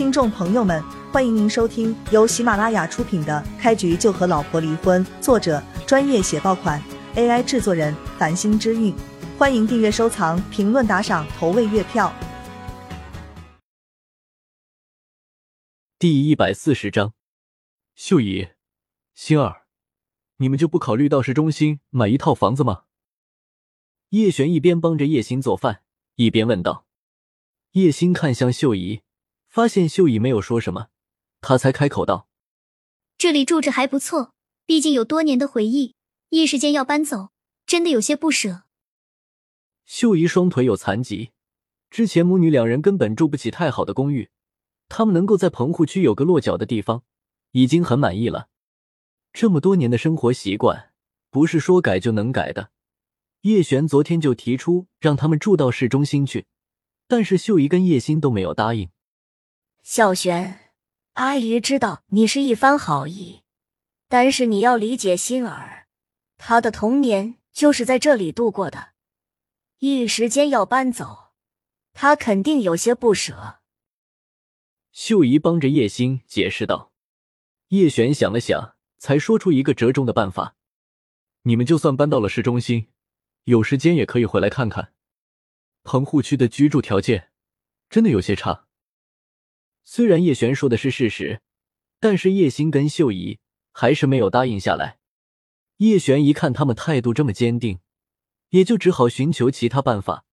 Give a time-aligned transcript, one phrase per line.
[0.00, 6.82] 听众朋友们，欢迎您收听由喜马拉雅出品的《开局就和老婆离婚》，作者专业写爆款
[7.16, 8.96] ，AI 制作人繁星之韵。
[9.36, 12.10] 欢迎订阅、收藏、评论、打赏、投喂月票。
[15.98, 17.12] 第一百四十章，
[17.94, 18.48] 秀姨、
[19.12, 19.66] 星儿，
[20.38, 22.84] 你们就不考虑到市中心买一套房子吗？
[24.08, 25.82] 叶璇一边帮着叶星做饭，
[26.14, 26.86] 一边问道。
[27.72, 29.02] 叶星看向秀姨，
[29.50, 30.86] 发现秀姨没有说什么，
[31.40, 32.28] 他才开口道
[33.18, 34.32] ：“这里住着还不错，
[34.64, 35.96] 毕竟有多年的回忆，
[36.28, 37.30] 一时间要搬走，
[37.66, 38.62] 真的有些不舍。”
[39.84, 41.32] 秀姨双腿有残疾，
[41.90, 44.30] 之前母女两人根本住不起太好的公寓，
[44.88, 47.02] 他们能够在棚户区有个落脚的地方，
[47.50, 48.46] 已经很满意了。
[49.32, 50.92] 这么多年的生活习惯，
[51.28, 52.70] 不是说改就能改的。
[53.40, 56.46] 叶璇昨天就提出让他们住到市中心去。
[57.08, 58.88] 但是秀姨跟叶心都没有答应。
[59.82, 60.72] 小璇，
[61.14, 63.42] 阿姨知道你是一番好意，
[64.08, 65.86] 但是你要理解心儿，
[66.36, 68.90] 她的童年就是在这里度过的，
[69.78, 71.32] 一时间要搬走，
[71.92, 73.60] 她肯定有些不舍。
[74.92, 76.92] 秀姨帮着叶心解释道。
[77.68, 80.56] 叶璇想了想，才说出一个折中的办法：
[81.42, 82.88] 你们就算搬到了市中心，
[83.44, 84.92] 有时间也可以回来看看。
[85.82, 87.30] 棚户区的居住条件
[87.88, 88.66] 真的有些差。
[89.84, 91.40] 虽然叶璇说的是事实，
[91.98, 93.38] 但是叶星跟秀姨
[93.72, 94.98] 还是没有答应下来。
[95.78, 97.80] 叶璇一看他们态度这么坚定，
[98.50, 100.24] 也就只好寻求其他办法。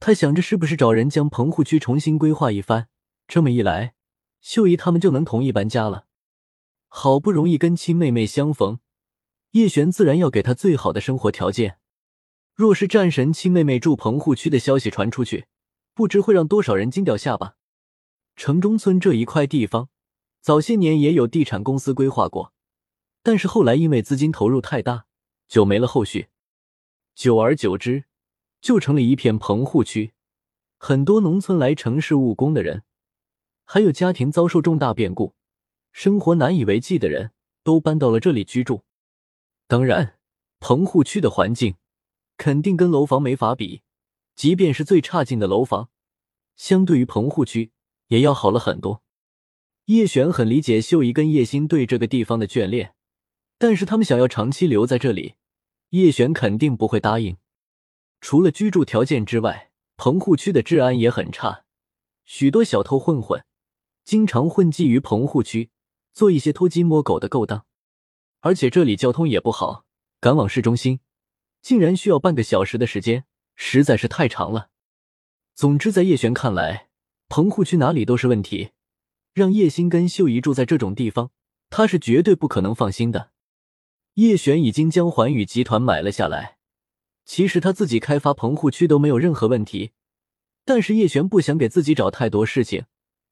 [0.00, 2.88] 他想着是不是找人将棚户区重新规划一番，
[3.26, 3.94] 这么一来，
[4.40, 6.06] 秀姨他们就能同意搬家了。
[6.86, 8.78] 好不容易跟亲妹妹相逢，
[9.50, 11.78] 叶璇自然要给她最好的生活条件。
[12.54, 15.46] 若是战神亲妹妹住棚户区的消息传出去，
[15.92, 17.57] 不知会让多少人惊掉下巴。
[18.38, 19.88] 城中村这一块地方，
[20.40, 22.52] 早些年也有地产公司规划过，
[23.24, 25.06] 但是后来因为资金投入太大，
[25.48, 26.28] 就没了后续。
[27.16, 28.04] 久而久之，
[28.60, 30.12] 就成了一片棚户区。
[30.76, 32.84] 很多农村来城市务工的人，
[33.64, 35.34] 还有家庭遭受重大变故、
[35.90, 37.32] 生活难以为继的人，
[37.64, 38.84] 都搬到了这里居住。
[39.66, 40.16] 当然，
[40.60, 41.74] 棚户区的环境。
[42.36, 43.82] 肯定跟楼房没法比，
[44.36, 45.90] 即便是最差劲的楼房，
[46.54, 47.72] 相对于棚户区
[48.08, 49.02] 也要好了很多。
[49.86, 52.94] 叶璇很理解秀姨跟叶星对这个地方的眷恋，
[53.56, 55.36] 但是他们想要长期留在这里，
[55.90, 57.38] 叶璇肯定不会答应。
[58.20, 61.64] 除了居住条件之外，棚户区的治安也很差，
[62.24, 63.44] 许多小偷混混
[64.04, 65.70] 经常混迹于棚户区，
[66.12, 67.64] 做一些偷鸡摸狗的勾当，
[68.40, 69.84] 而且这里交通也不好，
[70.20, 71.00] 赶往市中心。
[71.60, 73.24] 竟然需要半个小时的时间，
[73.56, 74.70] 实在是太长了。
[75.54, 76.87] 总之，在叶璇看来，
[77.28, 78.70] 棚户区哪里都是问题。
[79.32, 81.30] 让叶星跟秀姨住在这种地方，
[81.70, 83.30] 他是绝对不可能放心的。
[84.14, 86.58] 叶璇已经将环宇集团买了下来，
[87.24, 89.92] 其实他自己开发棚户区都没有任何问题。
[90.64, 92.86] 但是叶璇不想给自己找太多事情，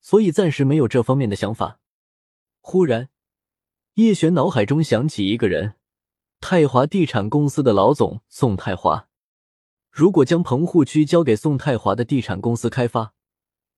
[0.00, 1.80] 所以暂时没有这方面的想法。
[2.60, 3.10] 忽然，
[3.94, 5.74] 叶璇脑海中想起一个人。
[6.40, 9.08] 泰华地产公司的老总宋泰华，
[9.90, 13.12] 如果将棚户区交给宋泰华的地产公司开发，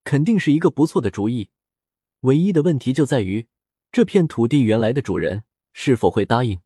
[0.03, 1.49] 肯定是一个不错的主意。
[2.21, 3.47] 唯一的问题就在于
[3.91, 6.61] 这片土地原来的主人是否会答应。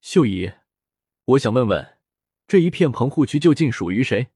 [0.00, 0.52] 秀姨，
[1.24, 1.98] 我想问问，
[2.46, 4.28] 这一片棚户区究竟属于谁？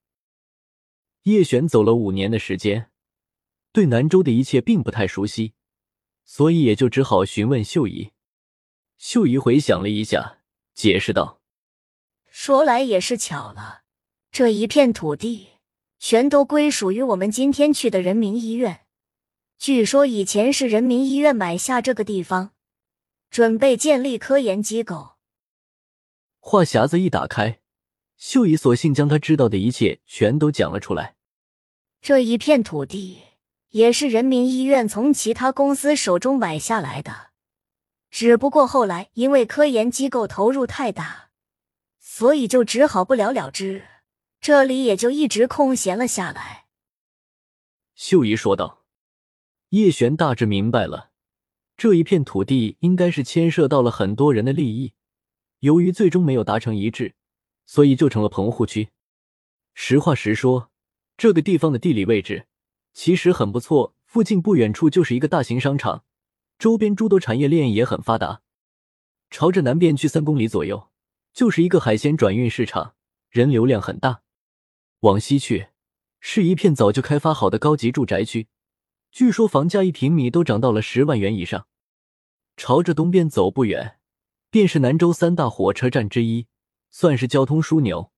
[1.24, 2.90] 叶璇走了五年的时间，
[3.72, 5.54] 对南州的一切并不太熟悉，
[6.24, 8.12] 所以也就只好询问秀姨。
[8.96, 10.36] 秀姨回想了一下。
[10.74, 11.42] 解释道
[12.30, 13.82] ：“说来也是巧了，
[14.30, 15.48] 这一片土地
[15.98, 18.86] 全都归属于我们今天去的人民医院。
[19.58, 22.52] 据说以前是人民医院买下这个地方，
[23.30, 25.16] 准备建立科研机构。”
[26.38, 27.58] 话匣子一打开，
[28.16, 31.16] 秀姨索性将他知道的一切全都讲了出来。
[32.00, 33.18] 这一片土地
[33.70, 37.30] 也是人民医院从其他公司手中买下来的。
[38.10, 41.30] 只不过后来因为科研机构投入太大，
[41.98, 43.84] 所以就只好不了了之，
[44.48, 46.64] 这里也就一直空闲了下来。
[47.94, 48.86] 秀姨说道。
[49.68, 51.10] 叶璇大致明白了，
[51.76, 54.94] 这一片土地应该是牵涉到了很多人的利益，
[55.58, 57.14] 由于最终没有达成一致，
[57.66, 58.88] 所以就成了棚户区。
[59.74, 60.70] 实话实说，
[61.18, 62.46] 这个地方的地理位置
[62.94, 66.04] 其实很不错，附近不远处就是一个大型商场。
[66.58, 68.40] 周边诸多产业链也很发达，
[69.28, 70.88] 朝着南边去三公里左右，
[71.34, 72.94] 就是一个海鲜转运市场，
[73.28, 74.22] 人流量很大。
[75.00, 75.68] 往西去，
[76.18, 78.48] 是一片早就开发好的高级住宅区，
[79.12, 81.66] 据说房价一平米都涨到了十万元以上。
[82.56, 83.98] 朝着东边走不远，
[84.50, 86.48] 便是南州三大火车站之一，
[86.90, 88.10] 算是交通枢纽。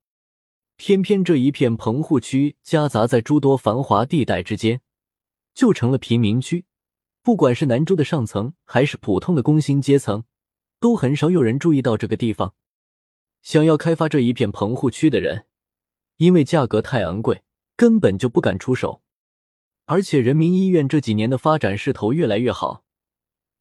[0.77, 4.81] 偏偏这一片棚户区夹杂在诸多繁华地带之间，
[5.53, 6.65] 就成了贫民区。
[7.23, 10.25] 不管是南州的上层，还是普通的工薪阶层，
[10.81, 12.55] 都很少有人注意到这个地方。
[13.43, 15.45] 想要开发这一片棚户区的人，
[16.21, 17.43] 因为价格太昂贵，
[17.77, 19.01] 根本就不敢出手。
[19.87, 22.85] 而且人民医院这几年的发展势头越来越好，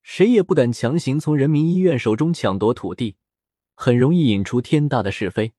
[0.03, 3.15] 谁也不敢强行从人民医院手中抢夺土地，
[3.75, 5.53] 很容易引出天大的是非。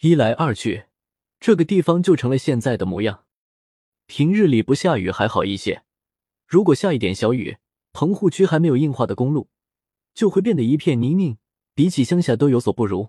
[0.00, 0.84] 一来二去，
[1.40, 3.24] 这个地方就成了现在的模样。
[4.04, 5.84] 平日里不下雨还好一些，
[6.46, 7.56] 如果下一点小雨，
[7.94, 9.48] 棚户区还没有硬化的公路，
[10.12, 11.38] 就会变得一片泥泞，
[11.74, 13.08] 比起乡下都有所不如。